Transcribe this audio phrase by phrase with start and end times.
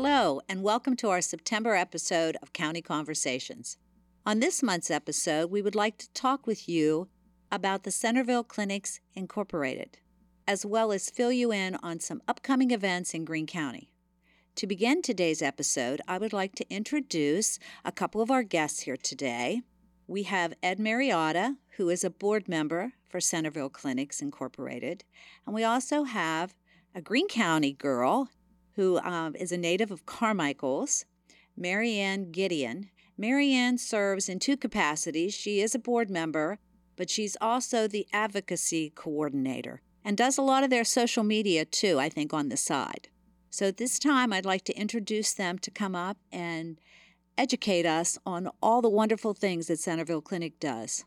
[0.00, 3.78] Hello, and welcome to our September episode of County Conversations.
[4.24, 7.08] On this month's episode, we would like to talk with you
[7.50, 9.98] about the Centerville Clinics Incorporated,
[10.46, 13.90] as well as fill you in on some upcoming events in Greene County.
[14.54, 18.96] To begin today's episode, I would like to introduce a couple of our guests here
[18.96, 19.62] today.
[20.06, 25.02] We have Ed Mariotta, who is a board member for Centerville Clinics Incorporated,
[25.44, 26.54] and we also have
[26.94, 28.28] a Greene County girl
[28.78, 31.04] who um, is a native of Carmichael's,
[31.56, 32.90] Marianne Gideon.
[33.18, 35.34] Marianne serves in two capacities.
[35.34, 36.60] She is a board member,
[36.96, 41.98] but she's also the advocacy coordinator and does a lot of their social media too,
[41.98, 43.08] I think, on the side.
[43.50, 46.78] So this time, I'd like to introduce them to come up and
[47.36, 51.04] educate us on all the wonderful things that Centerville Clinic does.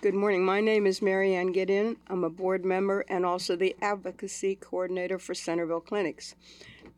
[0.00, 0.42] Good morning.
[0.42, 1.96] My name is Marianne Gideon.
[2.08, 6.34] I'm a board member and also the advocacy coordinator for Centerville Clinics.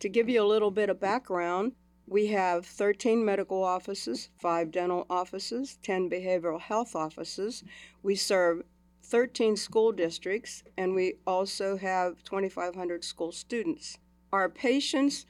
[0.00, 1.72] To give you a little bit of background,
[2.06, 7.64] we have 13 medical offices, 5 dental offices, 10 behavioral health offices.
[8.02, 8.62] We serve
[9.02, 13.98] 13 school districts, and we also have 2,500 school students.
[14.32, 15.24] Our patients,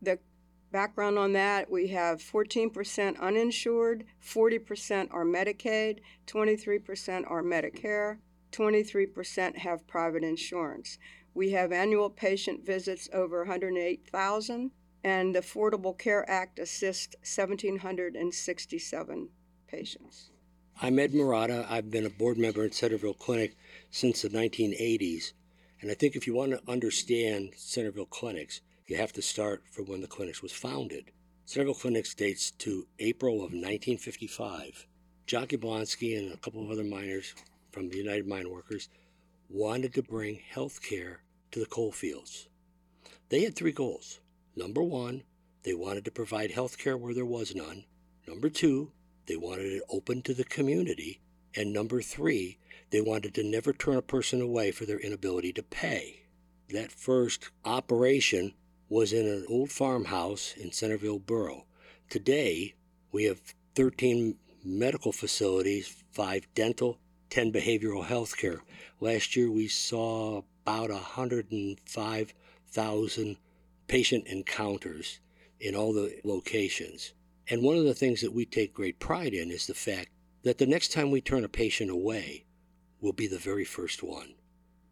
[0.00, 0.18] the
[0.70, 8.18] background on that, we have 14% uninsured, 40% are Medicaid, 23% are Medicare,
[8.52, 10.98] 23% have private insurance.
[11.34, 14.70] We have annual patient visits over 108,000,
[15.02, 19.28] and the Affordable Care Act assists 1,767
[19.66, 20.30] patients.
[20.80, 21.66] I'm Ed Murata.
[21.70, 23.56] I've been a board member at Centerville Clinic
[23.90, 25.32] since the 1980s.
[25.80, 29.86] And I think if you want to understand Centerville Clinics, you have to start from
[29.86, 31.12] when the clinics was founded.
[31.46, 34.86] Centerville Clinics dates to April of 1955.
[35.26, 37.34] John Jablonski and a couple of other miners
[37.70, 38.90] from the United Mine Workers
[39.52, 41.20] wanted to bring health care
[41.50, 42.48] to the coal fields.
[43.28, 44.20] They had three goals.
[44.56, 45.24] Number one,
[45.62, 47.84] they wanted to provide health care where there was none.
[48.26, 48.92] Number two,
[49.26, 51.20] they wanted it open to the community.
[51.54, 52.58] And number three,
[52.90, 56.22] they wanted to never turn a person away for their inability to pay.
[56.70, 58.54] That first operation
[58.88, 61.66] was in an old farmhouse in Centerville Borough.
[62.08, 62.74] Today,
[63.12, 63.40] we have
[63.74, 66.98] 13 medical facilities, five dental,
[67.32, 68.60] 10 behavioral health care.
[69.00, 73.36] Last year, we saw about 105,000
[73.88, 75.18] patient encounters
[75.58, 77.14] in all the locations.
[77.48, 80.10] And one of the things that we take great pride in is the fact
[80.42, 82.44] that the next time we turn a patient away
[83.00, 84.34] will be the very first one.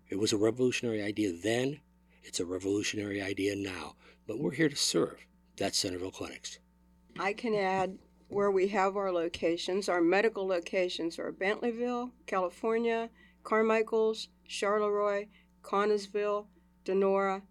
[0.09, 1.81] It was a revolutionary idea then,
[2.25, 3.97] it's a revolutionary idea now,
[4.27, 5.27] but we're here to serve.
[5.59, 6.59] That's Centerville Clinics.
[7.19, 7.99] I can add
[8.31, 9.89] where we have our locations.
[9.89, 13.11] Our medical locations are Bentleyville, California,
[13.43, 15.27] Carmichael's, Charleroi,
[15.63, 16.47] Connellsville,
[16.85, 17.43] Donora,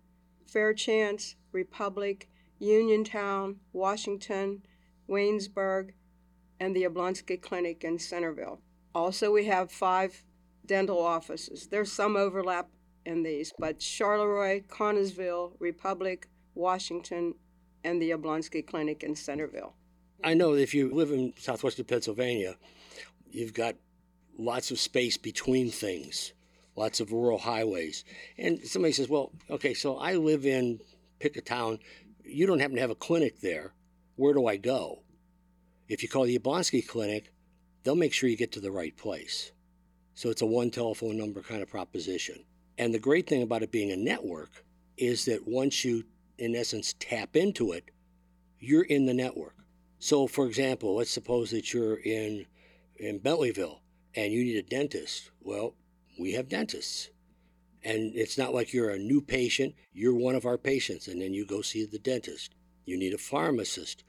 [0.47, 2.29] Fairchance, Republic,
[2.59, 4.61] Uniontown, Washington,
[5.09, 5.91] Waynesburg,
[6.59, 8.61] and the Jablonski Clinic in Centerville.
[8.95, 10.23] Also, we have five
[10.65, 11.67] dental offices.
[11.67, 12.69] There's some overlap
[13.05, 17.33] in these, but Charleroi, Connellsville, Republic, Washington,
[17.83, 19.75] and the Jablonski Clinic in Centerville.
[20.23, 22.55] I know if you live in southwestern Pennsylvania,
[23.31, 23.75] you've got
[24.37, 26.33] lots of space between things,
[26.75, 28.03] lots of rural highways.
[28.37, 30.79] And somebody says, well, okay, so I live in,
[31.19, 31.79] pick a town,
[32.23, 33.73] you don't happen to have a clinic there.
[34.17, 35.03] Where do I go?
[35.87, 37.31] If you call the Jablonski Clinic,
[37.83, 39.51] they'll make sure you get to the right place.
[40.15, 42.43] So it's a one telephone number kind of proposition.
[42.77, 44.65] And the great thing about it being a network
[44.97, 46.03] is that once you,
[46.37, 47.89] in essence, tap into it,
[48.59, 49.55] you're in the network.
[49.99, 52.45] So, for example, let's suppose that you're in,
[52.95, 53.79] in Bentleyville
[54.15, 55.29] and you need a dentist.
[55.41, 55.75] Well,
[56.17, 57.09] we have dentists.
[57.83, 61.33] And it's not like you're a new patient, you're one of our patients, and then
[61.33, 62.53] you go see the dentist.
[62.85, 64.03] You need a pharmacist.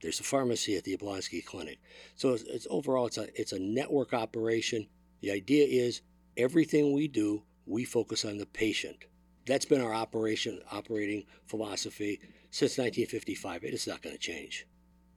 [0.00, 1.78] There's a pharmacy at the Jablonski Clinic.
[2.16, 4.88] So it's, it's overall, it's a, it's a network operation.
[5.20, 6.02] The idea is
[6.36, 9.04] everything we do, we focus on the patient.
[9.46, 13.64] That's been our operation operating philosophy since 1955.
[13.64, 14.66] It is not going to change.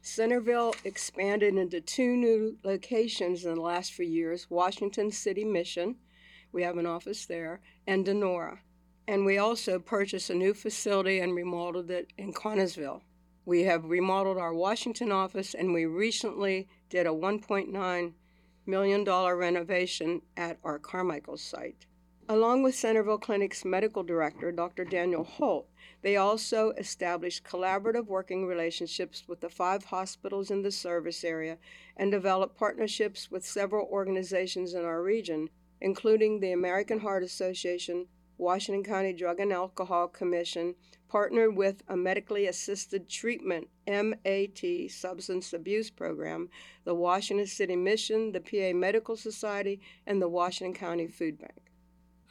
[0.06, 5.96] Centerville expanded into two new locations in the last few years Washington City Mission,
[6.52, 8.60] we have an office there, and Donora.
[9.08, 13.02] And we also purchased a new facility and remodeled it in Connellsville.
[13.46, 18.14] We have remodeled our Washington office and we recently did a $1.9
[18.68, 21.88] million renovation at our Carmichael site.
[22.28, 24.84] Along with Centerville Clinic's medical director, Dr.
[24.84, 25.70] Daniel Holt,
[26.02, 31.60] they also established collaborative working relationships with the five hospitals in the service area
[31.96, 35.50] and developed partnerships with several organizations in our region,
[35.80, 38.08] including the American Heart Association,
[38.40, 40.74] Washington County Drug and Alcohol Commission
[41.08, 46.50] partnered with a medically assisted treatment MAT substance abuse program,
[46.86, 51.66] the Washington City Mission, the PA Medical Society, and the Washington County Food Bank.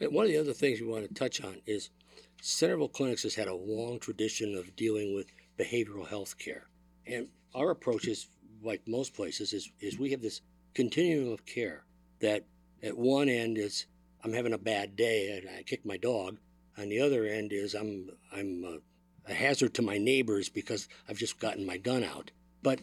[0.01, 1.91] One of the other things we want to touch on is
[2.43, 6.67] Centerville Clinics has had a long tradition of dealing with behavioral health care.
[7.07, 8.27] And our approach is,
[8.61, 10.41] like most places, is, is we have this
[10.75, 11.85] continuum of care
[12.21, 12.45] that
[12.83, 13.87] at one end is
[14.25, 16.39] I'm having a bad day and I kick my dog.
[16.77, 21.19] On the other end is I'm I'm a, a hazard to my neighbors because I've
[21.19, 22.33] just gotten my gun out.
[22.65, 22.81] But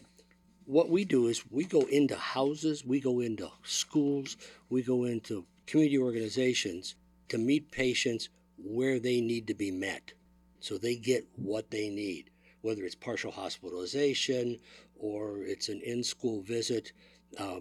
[0.64, 4.38] what we do is we go into houses, we go into schools,
[4.70, 6.94] we go into community organizations
[7.32, 10.12] to meet patients where they need to be met.
[10.60, 12.28] So they get what they need,
[12.60, 14.58] whether it's partial hospitalization
[14.94, 16.92] or it's an in school visit.
[17.38, 17.60] Uh,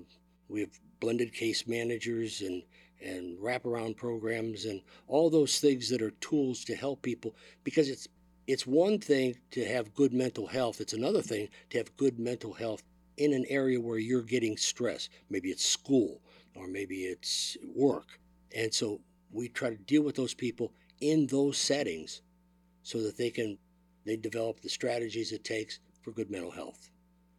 [0.50, 2.64] we have blended case managers and
[3.02, 7.34] and wraparound programs and all those things that are tools to help people
[7.64, 8.10] because it's
[8.48, 10.82] it's one thing to have good mental health.
[10.82, 12.84] It's another thing to have good mental health
[13.16, 15.08] in an area where you're getting stress.
[15.30, 16.20] Maybe it's school
[16.56, 18.20] or maybe it's work.
[18.54, 19.00] And so
[19.32, 22.22] we try to deal with those people in those settings
[22.84, 23.58] so that they can
[24.06, 26.90] they develop the strategies it takes for good mental health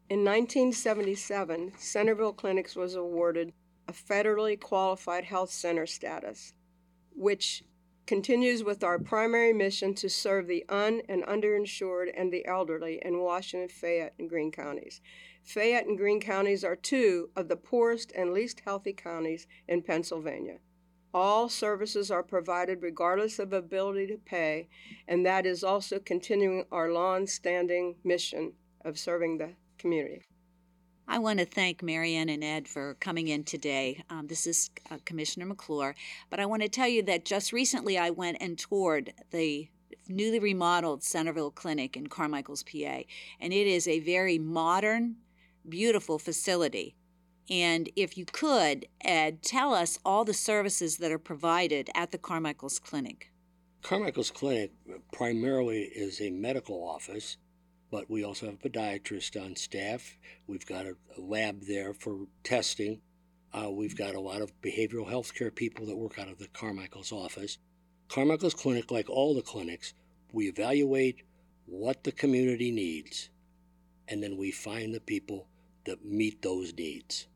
[0.09, 3.53] in 1977 centerville clinics was awarded
[3.89, 6.53] a federally qualified health center status,
[7.15, 7.65] which
[8.07, 13.21] continues with our primary mission to serve the un and underinsured and the elderly in
[13.21, 15.01] Washington, Fayette, and Greene counties.
[15.43, 20.59] Fayette and Greene counties are two of the poorest and least healthy counties in Pennsylvania.
[21.15, 24.69] All services are provided regardless of ability to pay,
[25.07, 30.23] and that is also continuing our long standing mission of serving the community.
[31.07, 34.03] I want to thank Marianne and Ed for coming in today.
[34.09, 35.95] Um, this is uh, Commissioner McClure,
[36.31, 39.69] but I want to tell you that just recently I went and toured the
[40.09, 43.03] newly remodeled Centerville Clinic in Carmichael's, PA,
[43.41, 45.17] and it is a very modern,
[45.69, 46.95] beautiful facility.
[47.51, 52.19] And if you could, Ed, tell us all the services that are provided at the
[52.19, 53.33] Carmichael's Clinic.
[53.83, 54.73] Carmichael's Clinic
[55.13, 57.37] primarily is a medical office
[57.93, 60.17] but we also have a podiatrist on staff.
[60.47, 63.03] We've got a, lab there for testing.
[63.53, 66.49] Uh, we've got a lot of behavioral health care people that work out of the
[66.49, 67.59] Carmichael's office.
[68.09, 69.93] Carmichael's clinic, like all the clinics,
[70.33, 71.23] we evaluate
[71.67, 73.29] what the community needs,
[74.09, 75.47] and then we find the people
[75.85, 77.27] that meet those needs.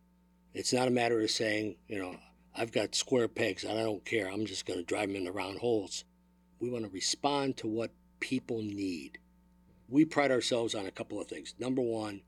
[0.56, 2.16] It's not a matter of saying, you know,
[2.54, 4.28] I've got square pegs and I don't care.
[4.28, 6.04] I'm just going to drive them into round holes.
[6.58, 9.18] We want to respond to what people need
[9.88, 11.54] we pride ourselves on a couple of things.
[11.58, 12.22] Number one,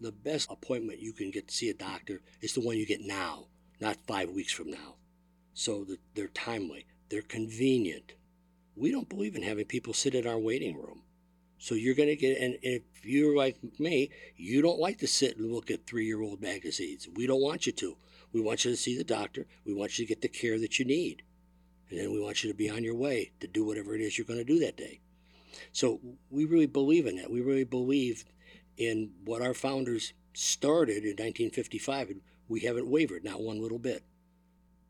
[0.00, 3.00] the best appointment you can get to see a doctor is the one you get
[3.00, 3.46] now,
[3.80, 4.96] not five weeks from now.
[5.52, 8.14] So that they're timely, they're convenient.
[8.74, 11.02] We don't believe in having people sit in our waiting room.
[11.58, 15.36] So you're going to get, and if you're like me, you don't like to sit
[15.36, 17.08] and look at three year old magazines.
[17.14, 17.96] We don't want you to.
[18.32, 19.46] We want you to see the doctor.
[19.64, 21.22] We want you to get the care that you need.
[21.90, 24.18] And then we want you to be on your way to do whatever it is
[24.18, 25.00] you're going to do that day.
[25.72, 26.00] So
[26.30, 27.30] we really believe in that.
[27.30, 28.24] We really believe
[28.76, 34.02] in what our founders started in 1955, and we haven't wavered, not one little bit.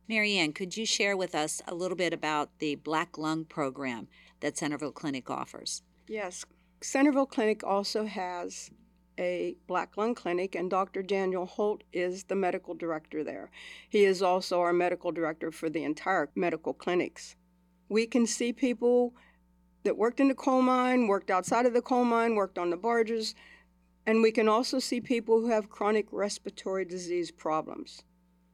[0.09, 4.09] Marianne, could you share with us a little bit about the Black Lung program
[4.41, 5.83] that Centerville Clinic offers?
[6.09, 6.45] Yes.
[6.85, 8.71] Centerville Clinic also has
[9.19, 11.03] a black lung clinic, and Dr.
[11.03, 13.51] Daniel Holt is the medical director there.
[13.89, 17.37] He is also our medical director for the entire medical clinics.
[17.89, 19.15] We can see people
[19.85, 22.77] that worked in the coal mine, worked outside of the coal mine, worked on the
[22.77, 23.35] barges,
[24.05, 28.03] and we can also see people who have chronic respiratory disease problems.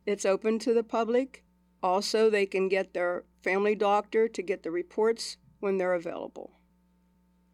[0.07, 1.43] It's open to the public.
[1.83, 6.60] Also, they can get their family doctor to get the reports when they're available.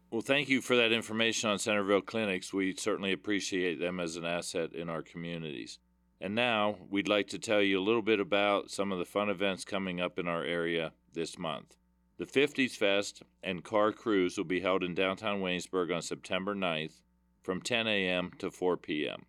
[0.09, 2.53] Well, thank you for that information on Centerville Clinics.
[2.53, 5.79] We certainly appreciate them as an asset in our communities.
[6.21, 9.29] And now we'd like to tell you a little bit about some of the fun
[9.29, 11.75] events coming up in our area this month.
[12.17, 17.01] The 50s Fest and Car Cruise will be held in downtown Waynesburg on September 9th
[17.43, 18.31] from 10 a.m.
[18.39, 19.25] to 4 p.m.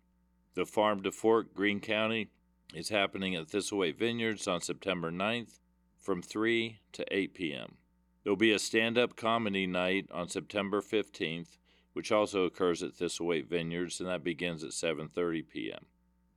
[0.53, 2.29] The Farm to Fork Greene County
[2.73, 5.59] is happening at Thistlethwaite Vineyards on September 9th
[5.97, 7.75] from 3 to 8 p.m.
[8.29, 11.57] There will be a stand up comedy night on September 15th,
[11.93, 15.87] which also occurs at Thistlethwaite Vineyards, and that begins at 7.30 p.m.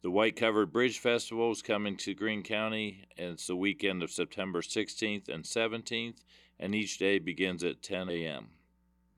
[0.01, 4.11] The White Covered Bridge Festival is coming to Greene County, and it's the weekend of
[4.11, 6.23] September 16th and 17th,
[6.59, 8.47] and each day begins at 10 a.m.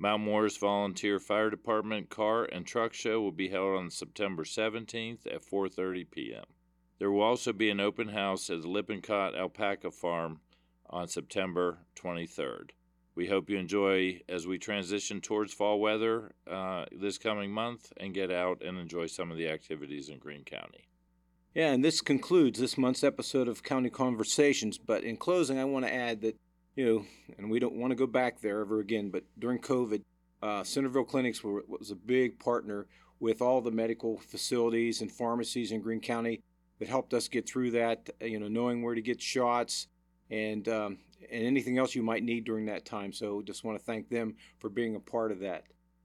[0.01, 5.33] Mount Morris Volunteer Fire Department Car and Truck Show will be held on September 17th
[5.33, 6.47] at 4:30 p.m.
[6.99, 10.41] There will also be an open house at the Lippincott Alpaca Farm
[10.91, 12.71] on September 23rd.
[13.15, 18.13] We hope you enjoy as we transition towards fall weather uh, this coming month and
[18.13, 20.89] get out and enjoy some of the activities in Greene County.
[21.55, 24.79] Yeah, and this concludes this month's episode of County Conversations.
[24.79, 26.37] But in closing, I want to add that,
[26.75, 27.07] you know,
[27.39, 30.03] and we don't want to go back there ever again, but during COVID,
[30.43, 32.89] uh, Centerville Clinics were, was a big partner
[33.21, 36.43] with all the medical facilities and pharmacies in Greene County
[36.81, 39.87] that helped us get through that, you know, knowing where to get shots
[40.35, 40.99] and, um,
[41.31, 43.13] and anything else you might need during that time.
[43.13, 45.65] So just want to thank them for being a part of that.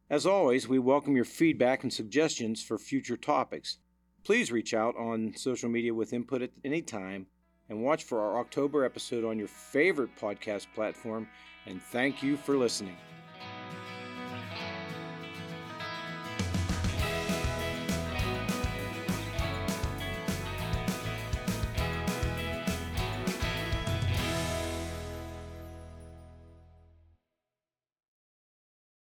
[0.10, 3.78] As always, we welcome your feedback and suggestions for future topics.
[4.24, 7.28] Please reach out on social media with input at any time
[7.70, 11.28] and watch for our October episode on your favorite podcast platform.
[11.66, 12.98] And thank you for listening.